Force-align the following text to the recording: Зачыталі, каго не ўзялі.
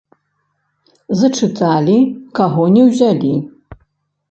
Зачыталі, 1.19 1.99
каго 2.41 2.63
не 2.79 2.89
ўзялі. 2.89 3.33